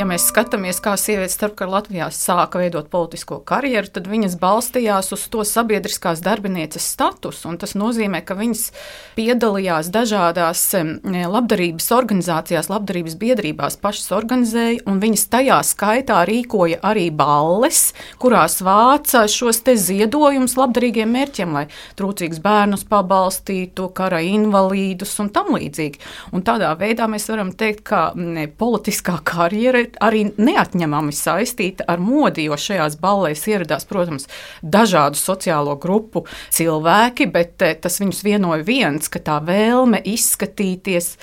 [0.00, 5.26] ja mēs skatāmies, kā sievietes starpkara Latvijā sāka veidot politisko karjeru, tad viņas balstījās uz
[5.32, 7.52] to sabiedriskās darbinieces statusu.
[7.60, 8.62] Tas nozīmē, ka viņas
[9.18, 10.62] piedalījās dažādās
[11.04, 17.90] labdarības organizācijās, labdarības biedrībās, pašas organizēja, un viņas tajā skaitā rīkoja arī balles,
[18.22, 21.66] kurās vāca šos ziedojumus labdarīgiem mērķiem, lai
[21.98, 26.00] trūcīgus bērnus pabalstītu, kara invalīdus un tam līdzīgi.
[26.32, 28.08] Un tādā veidā mēs varam teikt, ka
[28.60, 34.28] politiskā karjera arī neatņemami saistīta ar modi, jo šajās ballēs ieradās, protams,
[34.62, 41.16] dažādu sociālo grupu cilvēki, bet eh, tas viņus vienoja viens, ka tā vēlme izskatīties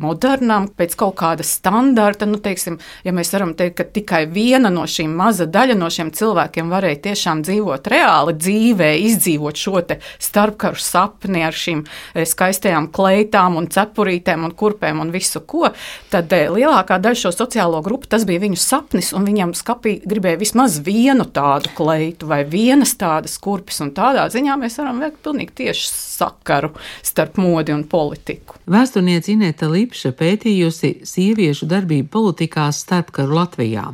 [0.00, 2.28] modernām, pēc kaut kāda standarta.
[2.28, 6.12] Nu, teiksim, ja mēs varam teikt, ka tikai viena no šīm maza daļa no šiem
[6.14, 9.82] cilvēkiem varēja tiešām dzīvot reāli dzīvē, izdzīvot šo
[10.20, 15.70] starpkaru sapni ar šīm eh, skaistajām kleitām un cepurītēm un kurpēm un visu ko,
[16.12, 20.40] tad eh, lielākā daļa šo sociālo grupu tas bija viņu sapnis, un viņam skapī gribēja
[20.40, 25.56] vismaz vienu tādu kleitu vai vienas tādas kurpes, un tādā ziņā mēs varam veikt pilnīgi
[25.64, 25.88] tieši
[26.20, 26.74] sakaru
[27.06, 28.58] starp modi un politiku.
[28.70, 33.84] Vēsturniece Inēta Līpa Lipša pētījusi sieviešu darbību politikās starpkaru Latvijā.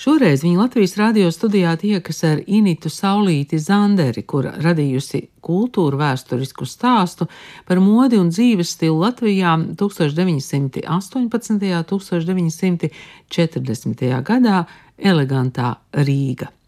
[0.00, 7.28] Šoreiz viņa Latvijas radio studijā tiekas ar Initu Saulīti Zanderi, kura radījusi kultūru vēsturisku stāstu
[7.68, 11.16] par modi un dzīves stilu Latvijā 1918.
[11.16, 14.22] un 1940.
[14.32, 14.58] gadā
[14.98, 16.59] elegantā Rīga.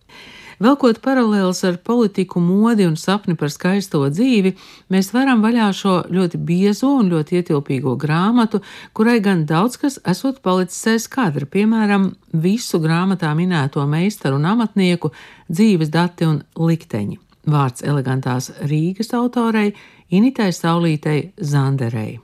[0.60, 4.54] Velkot paralēlus ar politiku, modi un sapni par skaisto dzīvi,
[4.92, 10.42] mēs varam vaļā šo ļoti biezo un ļoti ietilpīgo grāmatu, kurai gan daudz kas esot
[10.44, 15.12] palicis aiz kadra, piemēram, visu grāmatā minēto meistaru un amatnieku
[15.50, 17.18] dzīves dati un likteņi.
[17.52, 19.72] Vārds elegantās Rīgas autorei
[20.12, 22.20] Initai Saulītei Zanderei.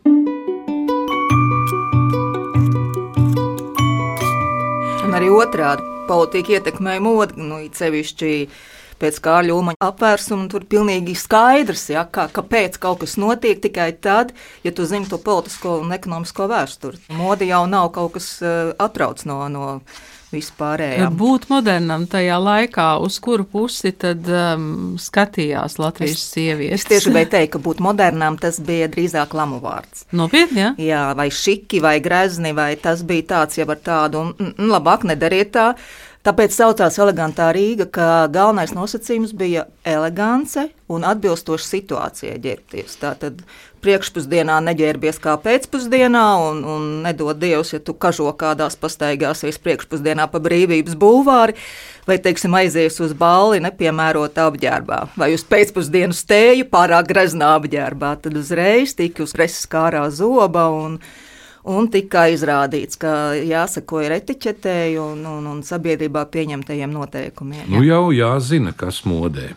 [5.08, 8.32] Un arī otrādi politika ietekmēja modi, nu, sevišķi
[8.98, 10.48] pēc Kārļa Umaņa apvērsuma.
[10.50, 14.34] Tur pilnīgi skaidrs, ja, kā, kāpēc kaut kas notiek tikai tad,
[14.66, 17.00] ja tu zini to politisko un ekonomisko vēsturi.
[17.18, 19.44] Modi jau nav kaut kas uh, atrauc no.
[19.52, 19.66] no
[20.32, 21.08] vispārējā.
[21.18, 26.82] Būt modernam tajā laikā, uz kuru pusi tad um, skatījās Latvijas es, sievietes?
[26.82, 30.06] Es tieši gribēju teikt, ka būt modernam tas bija drīzāk lamu vārds.
[30.16, 30.74] Nopietni, jā?
[30.82, 35.08] Jā, vai šiki, vai grezni, vai tas bija tāds jau ar tādu, un, un labāk
[35.08, 35.72] nedariet tā.
[36.26, 42.96] Tāpēc saucās elegantā Rīga, ka galvenais nosacījums bija elegance un atbilstoša situācijai ģērbties.
[42.98, 43.44] Tātad
[43.84, 50.40] priekšpusdienā neģērbies kā pēcpusdienā, un, un nedod Dievs, ja tu kažo kādās pastaigāsies priekšpusdienā pa
[50.42, 51.54] brīvības bulvāri,
[52.08, 58.42] vai, teiksim, aizies uz balli nepiemērotā apģērbā, vai uz pēcpusdienas tēju pārāk greznā apģērbā, tad
[58.42, 60.98] uzreiz tika uz preses kārā zoba un
[61.64, 67.64] un tika izrādīts, ka jāsako ir etiķetei un, un, un sabiedrībā pieņemtajiem noteikumiem.
[67.66, 67.72] Jā.
[67.74, 69.54] Nu jau jāzina, kas modē.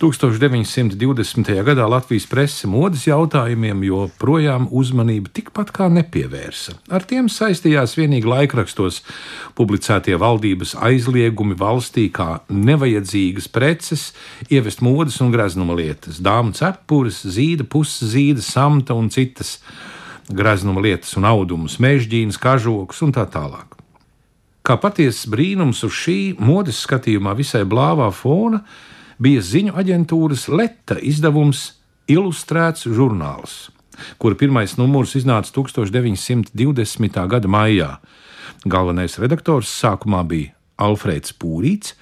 [0.00, 1.50] 1920.
[1.60, 6.78] gadā Latvijas presse modes jautājumiem joprojām uzmanību tikpat kā nepievērsa.
[6.88, 9.02] Ar tiem saistījās vienīgi laikrakstos
[9.60, 14.06] publicētie valdības aizliegumi valstī kā nevajadzīgas preces,
[14.48, 19.58] ievest modes un greznuma lietas, dāmu cepures, zīda, puszīda, samta un citas
[20.30, 23.76] greznuma lietas un audumus, mežģīnas, kažokus un tā tālāk.
[24.66, 28.60] Kā patiesas brīnums uz šī modes skatījumā visai blāvā fona
[29.20, 31.70] bija ziņu aģentūras Leta izdevums
[32.10, 33.70] Ilustrēts žurnāls,
[34.18, 37.20] kura pirmais numurs iznāca 1920.
[37.30, 37.90] gada maijā.
[38.66, 41.94] Galvenais redaktors sākumā bija Alfrēds Pūrīts,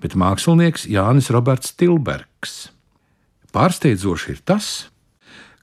[0.00, 2.70] bet mākslinieks Jānis Roberts Tilbergs.
[3.56, 4.88] Pārsteidzoši ir tas,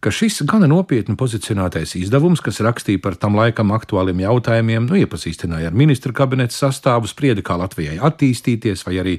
[0.04, 5.72] ka šis gana nopietni pozicionētais izdevums, kas rakstīja par tam laikam aktuāliem jautājumiem, nu, iepazīstināja
[5.72, 9.14] ar ministra kabineta sastāvu, sprieda, kā Latvijai attīstīties, vai arī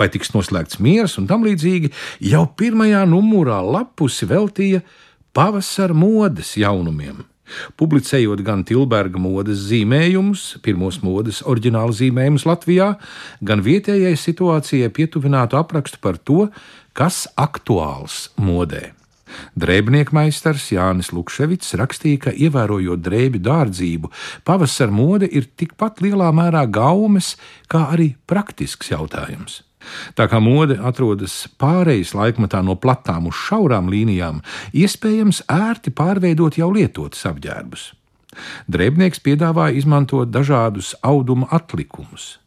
[0.00, 1.92] vai tiks noslēgts miers un tam līdzīgi,
[2.32, 4.82] jau pirmajā numurā lapusi veltīja
[5.36, 7.22] pavasara modes jaunumiem.
[7.78, 12.94] Publicējot gan Tilberga modes zīmējumus, pirmos modes oriģinālu zīmējumus Latvijā,
[13.44, 16.48] gan vietējai situācijai pietuvinātu aprakstu par to,
[16.96, 18.94] kas aktuāls modē.
[19.58, 24.10] Drēbniekmeistars Jānis Lukševits rakstīja, ka ievērojot drēbju dārdzību,
[24.46, 27.34] pavasara mode ir tikpat lielā mērā gaumes,
[27.70, 29.62] kā arī praktisks jautājums.
[30.16, 34.40] Tā kā mode atrodas pārejas laikmatā no platām uz šaurām līnijām,
[34.72, 37.90] iespējams ērti pārveidot jau lietotus apģērbus.
[38.70, 42.38] Drēbnieks piedāvāja izmantot dažādus auduma atlikumus,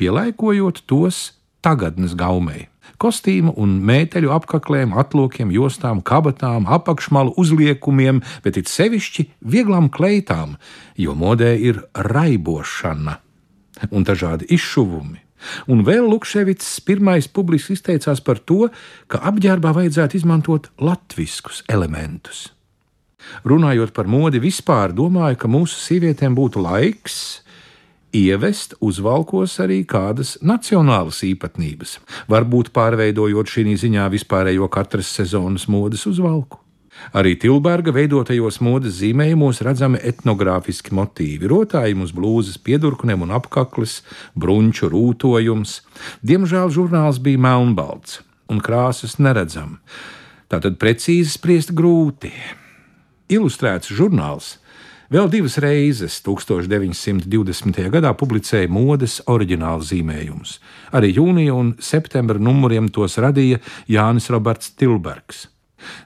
[0.00, 2.68] pielāgojot tos tagadnes gaumei.
[3.00, 10.58] Kostīmu un mēteļu apakliem, atlokiem, jostām, kabatām, apakšmalu uzliekumiem, bet it sevišķi vieglām kleitām,
[11.00, 13.16] jo modē ir raibošana
[13.90, 15.24] un dažādi izšuvumi.
[15.72, 18.68] Un vēl Lukševits pirmais publiski izteicās par to,
[19.08, 22.50] ka apģērbā vajadzētu izmantot latviskus elementus.
[23.48, 27.40] Runājot par modi vispār, domāju, ka mūsu sievietēm būtu laiks
[28.16, 31.98] ievest uzvalkos arī kādas nacionālas īpatnības,
[32.30, 36.60] varbūt pārveidojot šī ziņā vispārējo katras sezonas modes uzvalku.
[37.16, 44.00] Arī Tilberga veidotajos modes zīmējumos redzami etnogrāfiski motīvi, rotājumi uz blūzes, piedurknēm un apaklis,
[44.36, 45.80] brunču rūtojums.
[46.20, 48.20] Diemžēl žurnāls bija melnbalts
[48.50, 49.78] un krāsas neredzam.
[50.50, 52.32] Tātad precīzi spriest grūti.
[53.30, 54.56] Ilustrēts žurnāls
[55.10, 57.80] Vēl divas reizes 1920.
[57.90, 60.52] gadā publicēja modes oriģinālu zīmējumus.
[60.94, 63.58] Arī jūnija un septembra numuriem tos radīja
[63.90, 65.48] Jānis Roberts Tilbergs.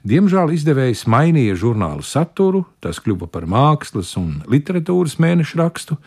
[0.09, 6.01] Diemžēl izdevējs mainīja žurnālu saturu, tas kļuva par mākslas un literatūras mēnešu rakstu.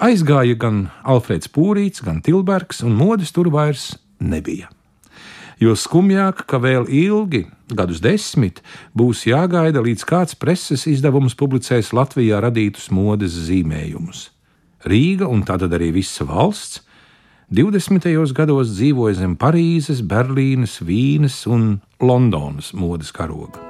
[0.00, 3.90] Aizgāja gan Alfrēds Pūrīts, gan Tilbergs, un modes tur vairs
[4.24, 4.72] nebija
[5.62, 8.60] jo skumjāk, ka vēl ilgi, gadus desmit,
[8.98, 14.30] būs jāgaida, līdz kāds preses izdevums publicēs Latvijā radītus modes zīmējumus.
[14.88, 16.82] Rīga un tātad arī visa valsts
[17.52, 18.32] 20.
[18.32, 23.60] gados dzīvoja zem Parīzes, Berlīnes, Vīnes un Londonas modes karoga.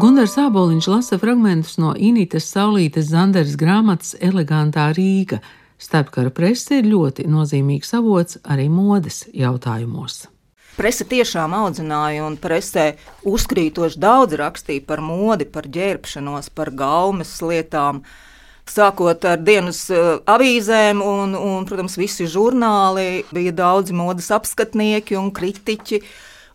[0.00, 5.42] Gunārs Aboliņš lasa fragmentus no Initas Saulītes Zanderes grāmatas Elegantā Rīga,
[5.80, 10.26] Starpkara presse ir ļoti nozīmīgs avots arī modes jautājumos.
[10.76, 12.84] Presa tiešām audzināja, un presē
[13.26, 18.02] uzkrītoši daudz rakstīja par modi, par ģērbšanos, par gaumes lietām.
[18.70, 25.32] Sākot ar dienas uh, avīzēm, un, un, protams, visi žurnāli, bija daudzi modes apskatnieki un
[25.34, 26.04] kritiķi.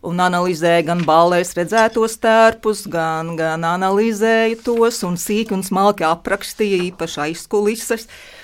[0.06, 6.84] Un analizēja gan balēs redzētos tērpus, gan, gan analizēja tos un sīki un smalki aprakstīja
[6.92, 8.06] īpaši aizkulises.
[8.06, 8.35] Uh,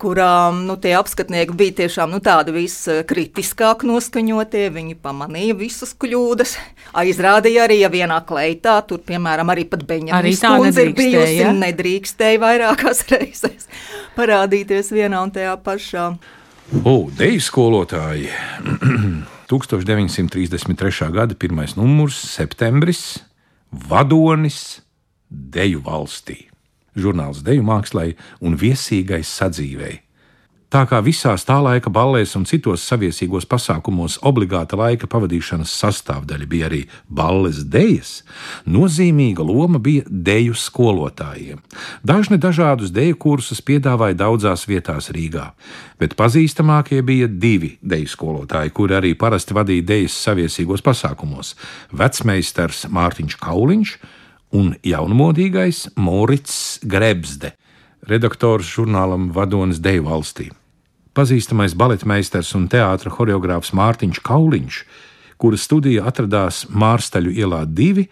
[0.00, 4.66] kurām nu, tie apskatnieki bija tiešām nu, tādi viskritiskāk noskaņotie.
[4.74, 6.56] Viņi pamanīja visas kļūdas.
[7.00, 11.54] Aizrādīja arī, ja vienā kleitā, tur, piemēram, arī pat Beņģa kundze ir bijusi, ja?
[11.56, 13.68] nedrīkstēja vairākās reizes
[14.18, 16.10] parādīties vienā un tajā pašā.
[16.84, 18.30] O, deju skolotāji!
[19.50, 21.10] 1933.
[21.10, 21.74] gada 1.
[21.80, 23.18] numurs, septembris,
[23.70, 24.78] vadonis
[25.30, 26.49] deju valstī
[26.96, 29.98] žurnāls deju mākslai un viesīgai sadzīvei.
[30.70, 36.68] Tā kā visās tā laika ballēs un citos saviesīgos pasākumos obligāta laika pavadīšanas sastāvdaļa bija
[36.68, 38.12] arī balles dejas,
[38.70, 41.58] nozīmīga loma bija deju skolotājiem.
[42.06, 45.48] Dažni dažādus deju kursus piedāvāja daudzās vietās Rīgā,
[45.98, 51.56] bet pazīstamākie bija divi deju skolotāji, kuri arī parasti vadīja dejas saviesīgos pasākumos-
[52.04, 53.98] vecmeistars Mārtiņš Kauliņš
[54.50, 57.54] un jaunmodīgais Morits Grebsde,
[58.08, 60.50] redaktors žurnālam Vadonis Deju valstī.
[61.14, 64.82] Pazīstamais baletmeistars un teātris choreogrāfs Mārtiņš Kauliņš,
[65.40, 68.06] kura studija atradās Mārstaļu ielā 2,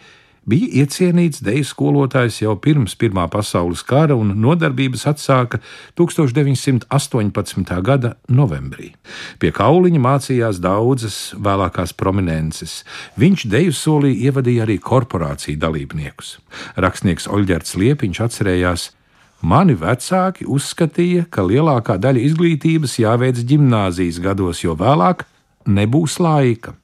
[0.48, 5.60] bija iecienīts deju skolotājs jau pirms Pirmā pasaules kara un nodarbības atsāka
[6.00, 7.74] 1918.
[7.84, 8.92] gada novembrī.
[9.38, 12.82] Pie kauliņa mācījās daudzas vēlākās prominences.
[13.20, 16.38] Viņš deju solī ievadīja arī korporāciju dalībniekus.
[16.76, 18.92] Rakstnieks Oļģerts Liepiņš atcerējās,
[19.38, 25.22] Mani vecāki uzskatīja, ka lielākā daļa izglītības jāveic gimnāzijas gados, jo vēlāk
[25.70, 26.74] nebūs laika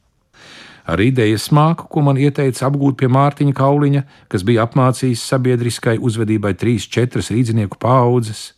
[0.85, 6.55] ar idejas māku, ko man ieteica apgūt pie Mārtiņa Kauliņa, kas bija apmācījis sabiedriskai uzvedībai
[6.61, 8.53] trīs, četras rīdzinieku paudzes.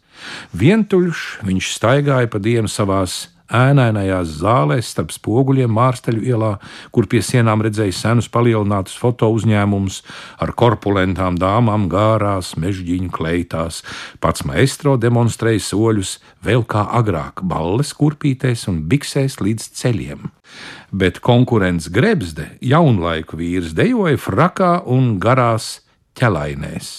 [0.57, 6.53] Vientuļš viņš staigāja pa dienu savās ēnainajās zālēs starp spoguļiem Mārstaļu ielā,
[6.95, 10.03] kur pie sienām redzēja senus palielinātus foto uzņēmumus
[10.43, 13.83] ar korpulentām dāmām gārās, mežģīņu kleitās.
[14.21, 20.31] Pats maestro demonstrēja soļus vēl kā agrāk, balles kurpītēs un biksēs līdz ceļiem.
[20.91, 25.81] Bet konkurents Grebsde, jaunlaiku vīrs, dejoja frakā un garās
[26.17, 26.97] ķelainēs.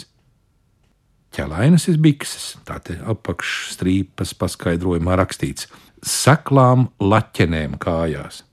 [1.37, 5.67] Ķelainas ir bikses, tā te apakšstrīpas paskaidrojumā rakstīts
[6.05, 8.43] seklām laķenēm kājās.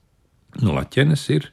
[0.61, 1.49] Nu, laķenes ir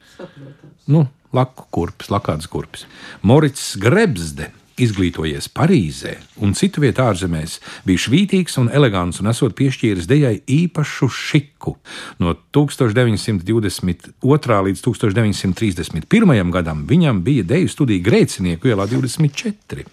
[0.87, 2.87] nu, laku kurpes, lakāts kurpes.
[3.21, 10.09] Morits Grebsde izglītojies Parīzē un citu vietu ārzemēs, bija švītīgs un elegants un esot piešķīris
[10.09, 11.75] dejai īpašu šiku.
[12.23, 14.61] No 1922.
[14.67, 16.53] līdz 1931.
[16.53, 19.85] gadam viņam bija deju studija Grēcinieku ielā 24.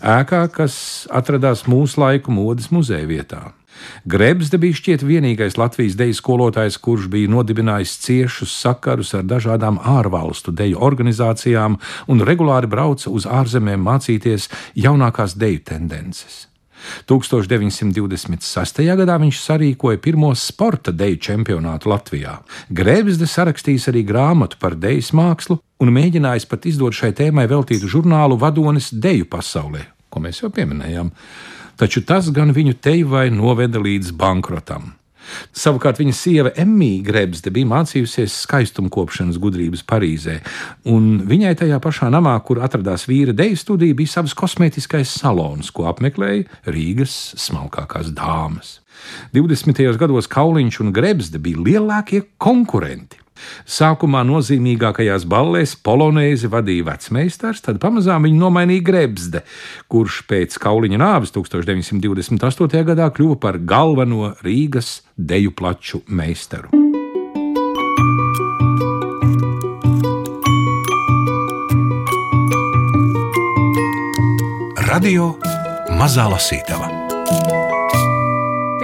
[0.00, 0.74] ēkā, kas
[1.12, 3.48] atradās mūsu laiku modes muzeja vietā.
[4.04, 10.54] Grebzde bija šķiet vienīgais Latvijas deju skolotājs, kurš bija nodibinājis ciešus sakarus ar dažādām ārvalstu
[10.56, 16.46] deju organizācijām un regulāri brauca uz ārzemēm mācīties jaunākās deju tendences.
[17.06, 18.82] 1926.
[18.96, 22.38] gadā viņš sarīkoja pirmo sporta deju čempionātu Latvijā.
[22.68, 28.38] Grebzde sarakstījis arī grāmatu par dejas mākslu un mēģinājis pat izdot šai tēmai veltītu žurnālu
[28.40, 31.12] Vadonis deju pasaulē, ko mēs jau pieminējām
[31.80, 34.92] taču tas gan viņu tejvai noveda līdz bankrotam.
[35.54, 40.40] Savukārt viņa sieva Emīļa Grebzde bija mācījusies skaistumkopšanas gudrības Parīzē,
[40.90, 45.86] un viņai tajā pašā namā, kur atradās vīra deju studija, bija savs kosmētiskais salons, ko
[45.90, 48.78] apmeklēja Rīgas smalkākās dāmas.
[49.36, 49.80] 20.
[50.00, 53.20] gados Kauliņš un Grebzde bija lielākie konkurenti.
[53.68, 59.44] Sākumā nozīmīgākajās ballēs polonēzi vadīja vecmeistars, tad pamazām viņu nomainīja Grebzde,
[59.90, 62.84] kurš pēc Kauliņa nāves 1928.
[62.92, 66.72] gadā kļuva par galveno Rīgas deju plaču meistaru.
[74.90, 75.36] Radio
[75.94, 77.00] Mazā Lasītava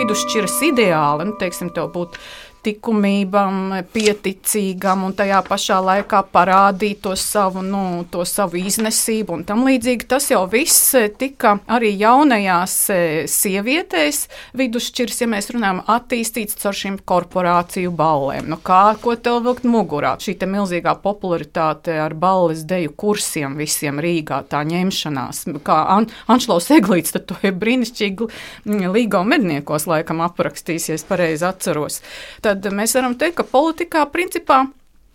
[0.07, 2.21] vidusšķiras ideāli, nu, teiksim, tev būtu
[2.67, 9.65] likumībam, pieticīgam un tajā pašā laikā parādīt to savu, nu, to savu iznesību un tam
[9.67, 10.09] līdzīgi.
[10.11, 12.99] Tas jau viss tika arī jaunajās e,
[13.31, 18.51] sievietēs vidusšķirs, ja mēs runājam, attīstīts caur šīm korporāciju ballēm.
[18.53, 20.17] Nu, kā, ko tev vilkt mugurā?
[20.23, 25.45] Šī te milzīgā popularitāte ar balles deju kursiem visiem Rīgā, tā ņemšanās.
[25.67, 28.31] Kā An Anšlaus Eglīts, tad to ir brīnišķīgi
[28.95, 32.01] līgo medniekos laikam aprakstīsies, pareizi atceros.
[32.45, 34.65] Tad tad mēs varam teikt, ka politikā principā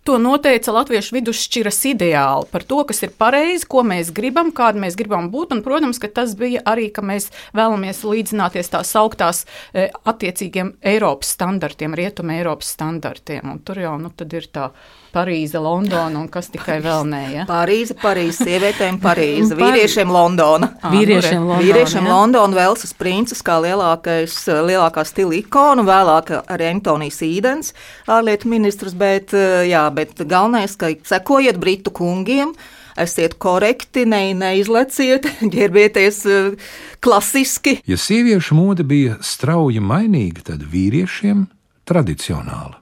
[0.02, 4.96] To noteica latviešu vidusšķiras ideāli par to, kas ir pareizi, ko mēs gribam, kāda mēs
[4.98, 5.54] gribam būt.
[5.54, 11.36] Un, protams, ka tas bija arī, ka mēs vēlamies līdzināties tās augtās e, attiecīgiem Eiropas
[11.36, 13.46] standartiem, Rietuma Eiropas standartiem.
[13.54, 14.72] Un tur jau nu, ir tā
[15.12, 17.22] Parīze, Londona un kas tikai vēl nē.
[17.34, 17.46] Ja?
[17.50, 20.72] Parīze, Parīze, sievietēm Parīze, vīriešiem Londona.
[20.80, 22.16] Ah, vīriešiem Londona, vīriešiem ja?
[22.16, 24.38] Londona, Velsas princis kā lielākais,
[24.72, 27.74] lielākā stila ikona, vēlāk arī Antonijs Īdens,
[28.12, 32.56] ārlietu ministrs, bet jā, bet galvenais, ka sekojiet Britu kungiem.
[33.00, 37.78] Esiet korekti, ne, neizleciet, ģērbieties uh, klasiski.
[37.88, 41.46] Ja sieviešu mode bija strauji mainīga, tad vīriešiem
[41.88, 42.81] tradicionāla.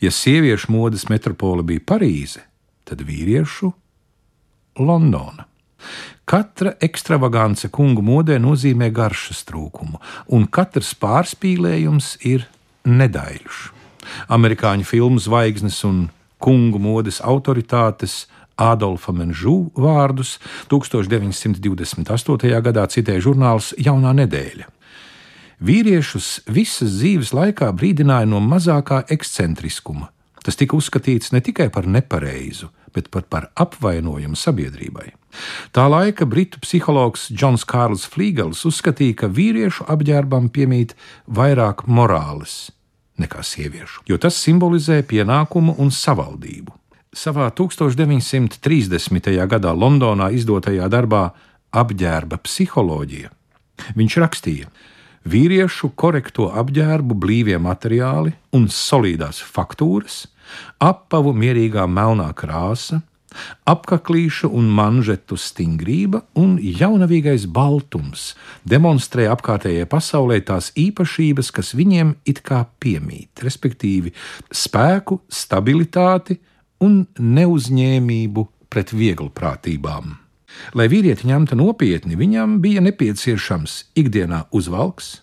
[0.00, 2.44] Ja sieviešu modes metropole bija Parīze,
[2.84, 3.72] tad vīriešu
[4.80, 5.46] Londona.
[6.24, 9.98] Katra ekstravagance kungu modē nozīmē garšas trūkumu,
[10.36, 12.46] un katrs pārspīlējums ir
[12.86, 13.62] nedaiļš.
[14.32, 16.04] Amerikāņu filmu zvaigznes un
[16.40, 18.26] kungu modes autoritātes
[18.60, 20.36] Ādolfa Menžū vārdus
[20.68, 22.60] 1928.
[22.60, 24.68] gadā citēja žurnāls Jaunā nedēļa.
[25.60, 30.08] Vīriešus visas dzīves laikā brīdināja no mazākā ekscentriskuma.
[30.40, 35.10] Tas tika uzskatīts ne tikai par nepareizu, bet pat par apvainojumu sabiedrībai.
[35.76, 40.94] Tā laika britu psihologs Džons Kārls Flīgels uzskatīja, ka vīriešu apģērbam piemīt
[41.28, 42.70] vairāk morāles
[43.20, 46.72] nekā sieviešu, jo tas simbolizē pienākumu un savaldību.
[47.12, 49.28] Savā 1930.
[49.50, 51.26] gadā Londonā izdotajā darbā
[51.70, 53.28] Apģērba psiholoģija
[53.96, 54.70] viņš rakstīja,
[55.28, 60.24] vīriešu korekto apģērbu, blīvie materiāli un solīdās faktūras,
[60.80, 63.02] apavu mierīgā melnā krāsa,
[63.70, 68.32] Apkaklīšu un manžetu stingrība un jaunavīgais baltums
[68.66, 74.14] demonstrē apkārtējai pasaulē tās īpašības, kas viņiem it kā piemīt, respektīvi
[74.50, 76.40] spēku, stabilitāti
[76.82, 80.16] un neuzņēmību pret vieglprātībām.
[80.76, 85.20] Lai vīrieti ņemtu nopietni, viņam bija nepieciešams ikdienā uzvalks,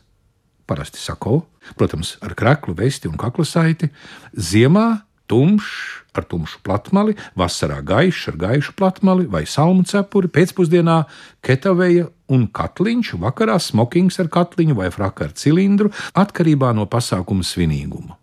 [0.68, 1.42] parasti sako,
[1.80, 3.92] protams, ar kreklu, vesti un kaklasaiti,
[4.34, 4.90] ziemā
[5.28, 11.04] tumšs ar tumšu platmali, vasarā gaišs ar gaišu platmali vai salmu cepuri, pēcpusdienā
[11.46, 18.17] ketaveja un katliņš, vakarā smokings ar katliņu vai fraka ar cilindru, atkarībā no pasākuma svinīguma.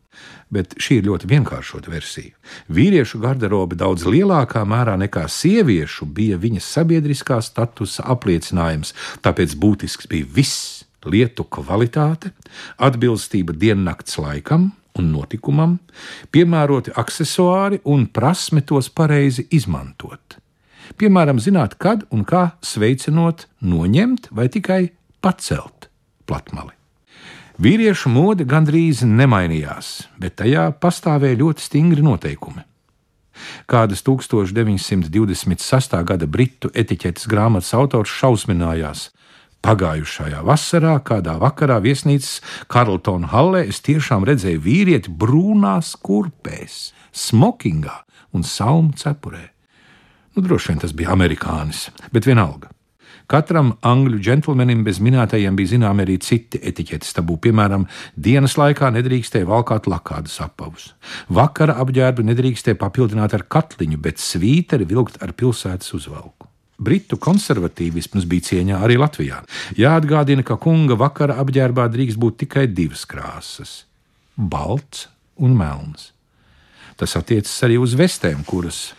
[0.54, 2.34] Bet šī ir ļoti vienkāršota versija.
[2.70, 8.94] Vīriešu garderobe daudz lielākā mērā nekā sieviešu bija viņas sabiedriskā statusa apliecinājums,
[9.24, 12.30] tāpēc būtisks bija viss- lietu kvalitāte,
[12.78, 15.78] atbilstība diennakts laikam, un notikumam,
[16.30, 20.38] piemēroti accessori un prasme tos pareizi izmantot.
[21.00, 24.92] Piemēram, zināt, kad un kā sveicinot, noņemt vai tikai
[25.24, 25.88] pacelt
[26.26, 26.83] platmali.
[27.54, 32.64] Vīriešu mode gandrīz nemainījās, bet tajā pastāvēja ļoti stingri noteikumi.
[33.70, 35.94] Kādas 1926.
[36.06, 39.10] gada britu etiķetes grāmatas autors šausminājās,
[39.64, 48.02] Pagājušajā vasarā, kādā vakarā viesnīcas Karltona hallē, es tiešām redzēju vīrieti brūnās kurpēs, smokingā
[48.36, 49.46] un salmu cepurē.
[50.34, 52.68] Nu, droši vien tas bija amerikānis, bet vienalga.
[53.30, 57.38] Katram angļu džentlmenim bez minētajiem bija zināmi arī citi etiķetes tabū.
[57.40, 57.86] Piemēram,
[58.20, 60.90] dienas laikā nedrīkstēja valkāt lakādas apavus.
[61.32, 66.50] Vakara apģērbu nedrīkstēja papildināt ar katliņu, bet svīteri vilkt ar pilsētas uzvalku.
[66.84, 69.40] Britu konservatīvisms bija cieņā arī Latvijā.
[69.78, 73.84] Jāatgādina, ka kunga vakara apģērbā drīkst būt tikai divas krāsas-
[74.52, 76.12] balts un melns.
[76.96, 78.92] Tas attiecas arī uz vestēm, kuras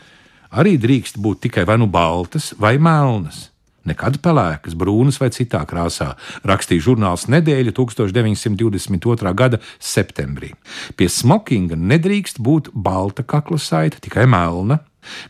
[0.51, 3.49] arī drīkst būt tikai vai nu baltas vai melnas.
[3.85, 6.15] Nekad pelēkas, brūnas vai citā krāsā,
[6.47, 9.33] rakstīja žurnāls Nedēļa 1922.
[9.37, 10.55] gada septembrī.
[10.97, 14.81] Pie smokinga nedrīkst būt balta kakla saita, tikai melna.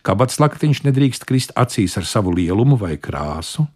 [0.08, 3.68] Kabatas lakatiņš nedrīkst krist acīs ar savu lielumu vai krāsu.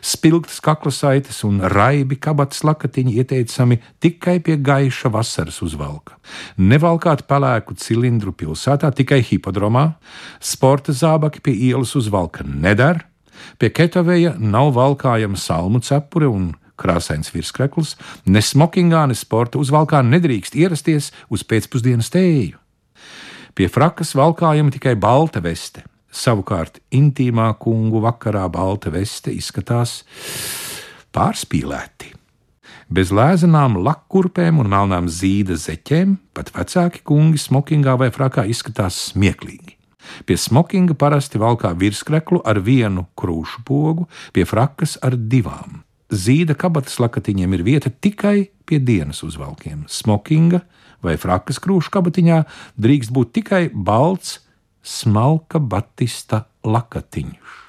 [0.00, 6.16] Spilgtas kaklasaites un raibi kabatas lakatiņi ieteicami tikai pie gaiša vasaras uzvalka.
[6.56, 9.90] Nevalkāt pelēku cilindru pilsētā tikai hipodromā,
[10.40, 13.04] sporta zābaki pie ielas uzvalka nedara,
[13.58, 20.56] pie ketavēja nav valkājama salmu cepure un krāsains virskrekls, ne smokingā, ne sporta uzvalkā nedrīkst
[20.58, 22.60] ierasties uz pēcpusdienas tēju.
[23.56, 25.86] Pie frakas valkājama tikai balta veste.
[26.12, 30.02] Savukārt, intīmā kungu vakarā balta veste izskatās
[31.16, 32.12] pārspīlēti.
[32.92, 39.75] Bez lēzenām lakkurpēm un melnām zīda zeķēm pat vecāki kungi smokingā vai frakā izskatās smieklīgi.
[40.26, 45.82] Pie smokinga parasti valkā virskreklu ar vienu krūšu pogu, pie frakas ar divām.
[46.12, 49.84] Zīda kabatas lakatiņiem ir vieta tikai pie dienas uzvalkiem.
[49.90, 50.62] Smokinga
[51.02, 52.42] vai frakas krūšu kabatiņā
[52.78, 54.40] drīkst būt tikai balts,
[54.86, 57.62] smalka batista lakatiņš.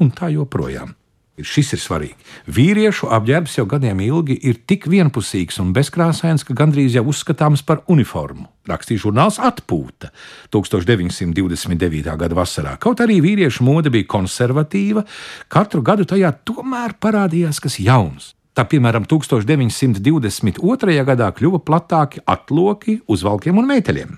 [0.00, 0.94] Un tā joprojām.
[1.40, 2.26] Šis ir svarīgi.
[2.52, 7.80] Vīriešu apģērbs jau gadiem ilgi ir tik vienpusīgs un bezkrāsains, ka gandrīz jau uzskatāms par
[7.88, 8.50] uniformu.
[8.68, 10.12] Rakstīja žurnāls Atpūta
[10.52, 12.12] 1929.
[12.20, 12.76] gada vasarā.
[12.76, 15.06] Kaut arī vīriešu mode bija konservatīva,
[15.48, 18.34] katru gadu tajā tomēr parādījās kas jauns.
[18.52, 20.94] Tā piemēram, 1922.
[21.08, 24.10] gadā kļuva platāki atloki uz valkiem un meiteļiem,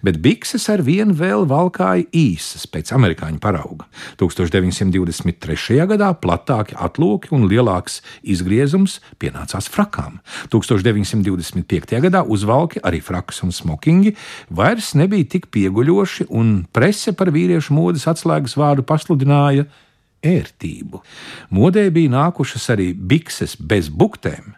[0.00, 3.84] bet bikses ar vienu vēl valkāja īsas pēc amerikāņu parauga.
[4.16, 5.76] 1923.
[5.92, 10.22] gadā platāki atloki un lielāks izgriezums pienācās frakām.
[10.48, 12.00] 1925.
[12.08, 14.16] gadā uzvalki arī frakas un smokingi
[14.48, 19.68] vairs nebija tik pieguļoši, un prese par vīriešu modes atslēgas vārdu pasludināja
[20.22, 21.02] ērtību.
[21.54, 24.54] Modē bija nākušas arī bikses bez buktēm.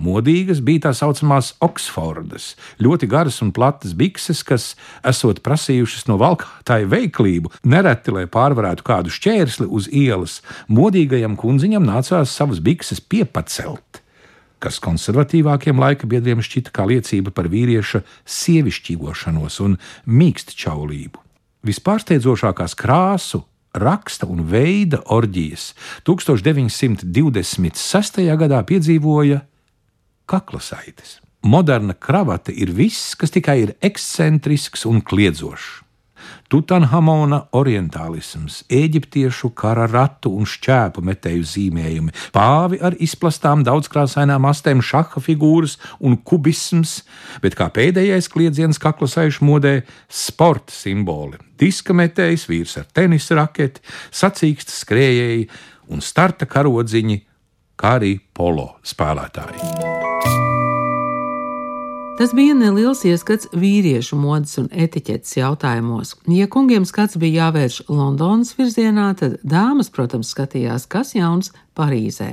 [0.00, 4.70] Modīgas bija tā saucamās Oksfordas, ļoti garas un platas bikses, kas,
[5.04, 10.38] esot prasījušas no valkātāja veiklību, nereti, lai pārvarētu kādu šķērsli uz ielas,
[10.72, 14.00] modīgajam kundziņam nācās savas bikses piepacelt,
[14.60, 19.76] kas konservatīvākiem laika biedriem šķita kā liecība par vīrieša sievišķīgošanos un
[20.08, 21.20] mīkstčaulību.
[21.68, 23.44] Vispārsteidzošākās krāsu
[23.74, 25.74] raksta un veida orģijas
[26.06, 28.36] 1926.
[28.40, 29.40] gadā piedzīvoja
[30.30, 31.20] kaklasaites.
[31.42, 35.89] Moderna kravate ir viss, kas tikai ir ekscentrisks un kliedzošs.
[36.50, 45.22] Tutanhamona orientālisms, eģiptiešu kara ratu un šķēpu metēju zīmējumi, pāvi ar izplastām daudzkrāsainām astēm, šaha
[45.22, 47.04] figūras un kubisms,
[47.44, 49.74] bet kā pēdējais kliedziens kaklasaišu modē-
[50.24, 53.78] sporta simboli- diska metējs, vīrs ar tenisa raketi,
[54.10, 55.48] sacīkstas skrējēji
[55.88, 57.22] un starta karodziņi,
[57.78, 59.99] kā arī polo spēlētāji.
[62.20, 66.10] Tas bija neliels ieskats vīriešu modes un etiķetes jautājumos.
[66.28, 72.28] Ja kungiem skats bija jāvērš Londonas virzienā, tad dāmas, protams, skatījās, kas jauns Parīzē.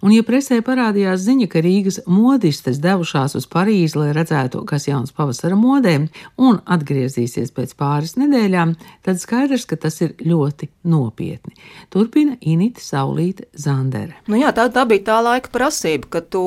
[0.00, 5.14] Un, ja presē parādījās ziņa, ka Rīgas modistes devušās uz Parīzi, lai redzētu, kas jauns
[5.16, 5.96] pavasara modē,
[6.38, 11.56] un atgriezīsies pēc pāris nedēļām, tad skaidrs, ka tas ir ļoti nopietni.
[11.90, 14.20] Turpina Inita Saulīte Zandere.
[14.30, 16.44] Nu jā, tā, tā bija tā laika prasība, ka tu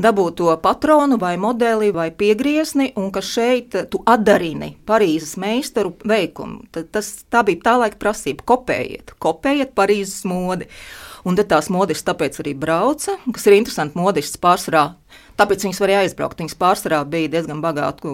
[0.00, 6.64] dabūt to patronu vai modeli vai piegriezni, un ka šeit tu atdarini Parīzes meistaru veikumu.
[6.74, 8.46] Tad tas, tā bija tā laika prasība.
[8.54, 10.68] Kopējiet, kopējiet Parīzes modi.
[11.28, 13.98] Un tad tās modists tāpēc arī brauca, kas ir interesanti.
[14.00, 14.86] Modists pārsvarā
[15.40, 16.40] Tāpēc viņas varēja aizbraukt.
[16.42, 18.10] Viņas pārsvarā bija diezgan bagātu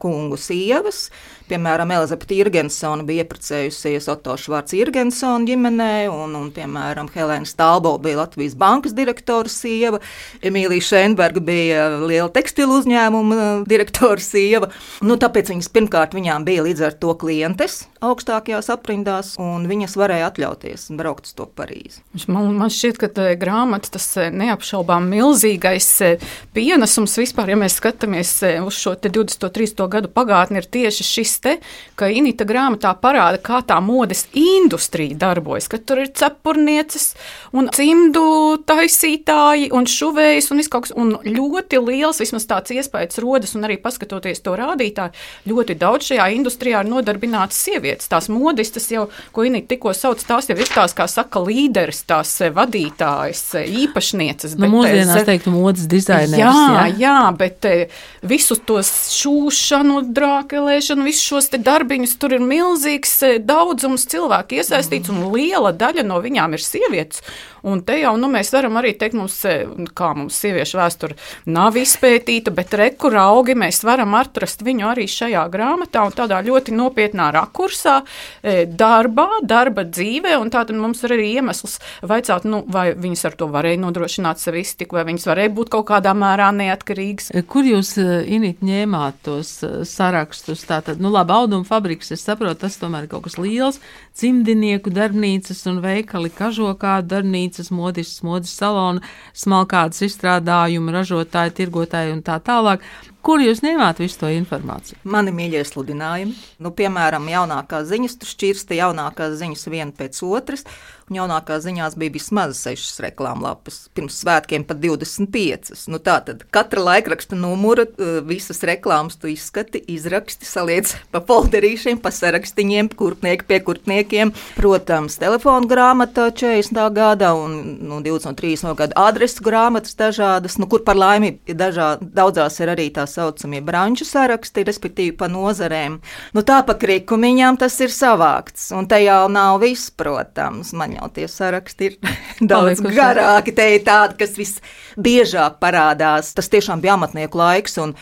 [0.00, 1.08] kungu sievas.
[1.48, 8.22] Piemēram, Elizabete Irgensona bija iepriecējusies Otto Švārds Irgensona ģimenē, un, un piemēram, Helēna Stalbo bija
[8.22, 10.00] Latvijas bankas direktora sieva,
[10.44, 14.68] Emīlija Šenberga bija liela tekstilu uzņēmuma direktora sieva.
[15.04, 20.28] Nu, tāpēc viņas pirmkārt viņām bija līdz ar to klientes augstākajās aprindās, un viņas varēja
[20.30, 22.02] atļauties braukt uz to Parīzi.
[22.30, 27.78] Man, man šķiet, ka tā grāmata tas eh, neapšaubām milzīgais eh, pienesums vispār, ja mēs
[27.80, 29.48] skatāmies eh, uz šo 20.
[29.54, 29.84] 30.
[29.90, 31.54] gadu pagātni, ir tieši šis te,
[31.98, 37.12] ka Inita grāmatā parāda, kā tā modes industrija darbojas, ka tur ir cepurnieces
[37.56, 43.66] un cimdu taisītāji un šuvējas un kas, un ļoti liels, vismaz tāds iespējas rodas, un
[43.68, 45.16] arī paskatoties to rādītāju,
[45.48, 48.10] ļoti daudz šajā industrijā ir nodarbinātas sievietes.
[48.10, 52.34] Tās modistas jau, ko Inita tikko sauc, tās jau ir tās, kā saka, līderis, tās
[52.44, 54.56] eh, vadītājas, eh, īpašnieces.
[54.58, 55.88] Nu, mūsdienās teiktu modes
[56.32, 56.58] dizainers.
[56.68, 62.16] Jā, jā, jā, bet eh, visus tos šūšanu, drākelēšanu, visus šos darbiņus.
[62.20, 67.22] Tur ir milzīgs eh, daudzums cilvēku iesaistīts, un liela daļa no viņām ir sievietes.
[67.66, 69.66] Un te jau nu, mēs varam arī teikt, mums, eh,
[69.98, 71.18] kā mums sieviešu vēsture
[71.50, 76.74] nav izpētīta, bet rekur augi mēs varam atrast viņu arī šajā grāmatā un tādā ļoti
[76.76, 78.00] nopietnā rakursā,
[78.42, 80.36] darbā, darba dzīvē.
[80.48, 84.98] Tad mums ir arī iemesls vaicāt, nu, vai viņas ar to varēja nodrošināt sev iztiku,
[84.98, 87.30] vai viņas varēja būt kaut kādā mērā neatkarīgas.
[87.50, 89.52] Kur jūs, Inīt, ņēmāt tos
[89.88, 90.64] sarakstus?
[90.68, 93.80] Tātad, nu, labi, auduma fabriks, es saprotu, tas tomēr ir kaut kas liels.
[94.18, 99.04] Cimdinieku darbnīcas un veikali, kažokā darbnīcas, modistas, modes salona,
[99.36, 102.84] smalkādas izstrādājumu, ražotāji, tirgotāji un tā tālāk.
[103.28, 105.00] Kur jūs ņēmāt visu to informāciju?
[105.10, 106.36] Mani mīļie sludinājumi.
[106.64, 110.64] Nu, piemēram, jaunākās ziņas, tur šķirsta jaunākās ziņas viena pēc otras.
[111.08, 115.86] Un jaunākās ziņās bija vismaz 6 reklāmlapas, pirms svētkiem pat 25.
[115.88, 121.96] Nu, tā tad katra laikraksta numura, eh, visas reklāmas tu izskati, izraksti, saliec pa folderīšiem,
[122.02, 124.34] pa sarakstiņiem, kurpnieki pie kurpniekiem.
[124.56, 126.90] Protams, telefona grāmata 40.
[126.92, 128.62] gada un nu, 23.
[128.66, 133.62] No gada adresu grāmatas dažādas, nu, kur par laimi dažā, daudzās ir arī tā saucamie
[133.64, 136.00] branču saraksti, respektīvi pa nozarēm.
[136.36, 140.74] Nu, tā pa krikumiņām tas ir savākts, un te jau nav viss, protams.
[140.76, 141.98] Man jau tie saraksti ir
[142.50, 142.96] daudz Palikuši.
[142.98, 143.54] garāki.
[143.56, 146.34] Te ir tādi, kas visbiežāk parādās.
[146.36, 147.78] Tas tiešām bija amatnieku laiks.
[147.82, 147.94] Un,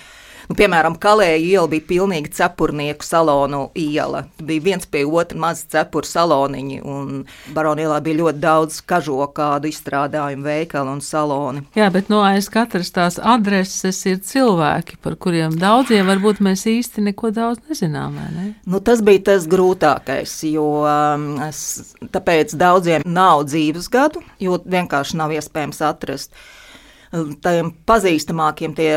[0.46, 4.24] Nu, piemēram, Kalēja iela bija pilnīgi cepurnieku salonu iela.
[4.38, 10.96] Bija viens pie otra mazi cepuru saloniņi, un Baronielā bija ļoti daudz kažokādu izstrādājumu, veikalu
[10.96, 11.64] un saloni.
[11.78, 17.08] Jā, bet no aiz katras tās adreses ir cilvēki, par kuriem daudziem varbūt mēs īsti
[17.10, 18.20] neko daudz nezinām.
[18.36, 18.48] Ne?
[18.70, 25.18] Nu, tas bija tas grūtākais, jo um, es, tāpēc daudziem nav dzīves gadu, jo vienkārši
[25.18, 26.38] nav iespējams atrast.
[27.42, 28.92] Tiem pazīstamākiem tie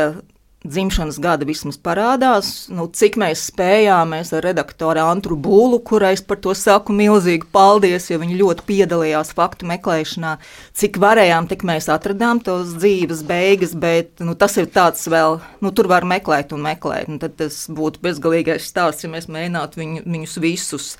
[0.64, 2.68] dzimšanas gada vismaz parādās.
[2.72, 7.48] Nu, cik mēs spējām, mēs ar redaktoru Antru Būlu, kurai es par to saku milzīgi
[7.52, 10.34] paldies, jo viņi ļoti piedalījās faktu meklēšanā.
[10.76, 15.72] Cik varējām, tik mēs atradām tos dzīves beigas, bet nu, tas ir tāds vēl, nu,
[15.72, 17.08] tur var meklēt un meklēt.
[17.08, 20.92] Un tad tas būtu bezgalīgais stāsts, ja mēs mēģinātu viņu, viņus visus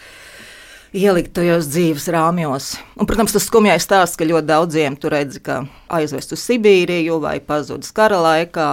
[0.97, 2.73] ielikt tajos dzīves rāmjos.
[2.99, 7.39] Un, protams, tas skumjais stāsts, ka ļoti daudziem tur redz, ka aizvest uz Sibīriju vai
[7.45, 8.71] pazudis kara laikā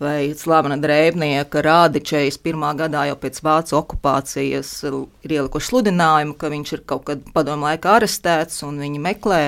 [0.00, 4.96] vai slavena drēbnieka Rādičejas pirmā gadā jau pēc vācu okupācijas ir
[5.28, 9.44] ielikuši sludinājumu, ka viņš ir kaut kad padomu laikā arestēts un viņi meklē.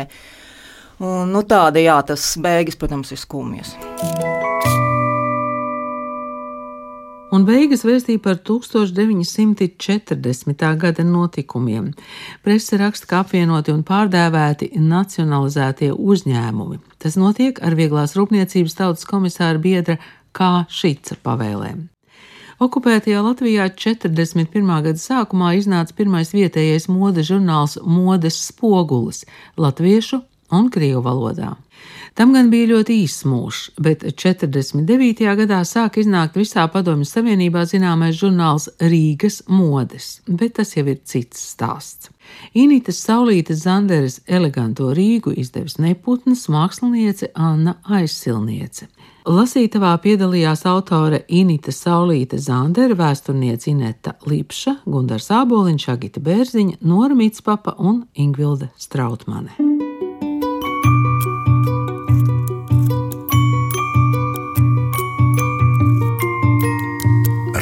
[1.02, 3.74] Un, nu, tāda, jā, tas beigas, protams, ir skumjas.
[7.32, 10.64] Un beigas vēstīja par 1940.
[10.82, 11.86] gada notikumiem.
[12.44, 16.76] Prese raksta, ka apvienoti un pārdēvēti nacionalizētie uzņēmumi.
[17.02, 19.96] Tas notiek ar vieglās rūpniecības tautas komisāra biedra
[20.36, 21.78] kā šica pavēlēm.
[22.62, 24.68] Okupētajā Latvijā 41.
[24.84, 29.24] gada sākumā iznāca pirmais vietējais modes žurnāls Modes spogulis
[29.58, 30.20] latviešu
[30.54, 31.56] un krievu valodā.
[32.14, 35.24] Tam gan bija ļoti īss mūžs, bet 49.
[35.38, 41.40] gadā sāk iznākt visā Padomju Savienībā zināmais žurnāls Rīgas modes, bet tas jau ir cits
[41.54, 42.10] stāsts.
[42.52, 48.90] Initas Saulītes Zanderes eleganto Rīgu izdevusi neputnas māksliniece Anna Aizsilniece.
[49.22, 57.78] Lasītavā piedalījās autore Inita Saulīte Zandere, vēsturniece Ineta Lipša, Gundars Āboliņš, Agita Bērziņa, Nora Mitspapa
[57.78, 59.81] un Ingvilde Strautmane.